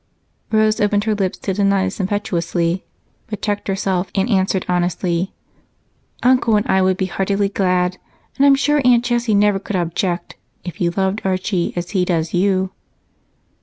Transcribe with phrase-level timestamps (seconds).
[0.51, 2.83] Rose opened her lips to deny this impetuously,
[3.27, 5.31] but checked herself and answered honestly:
[6.23, 7.99] "Uncle and I would be heartily glad,
[8.35, 12.33] and I'm sure Aunt Jessie never could object if you loved Archie as he does
[12.33, 12.71] you."